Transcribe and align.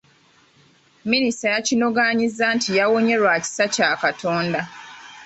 Minisita 1.11 1.47
yakinogaanyizza 1.55 2.45
nti 2.55 2.69
yawonye 2.79 3.15
lwa 3.21 3.35
kisa 3.43 3.65
kya 3.73 3.89
Katonda. 4.03 4.61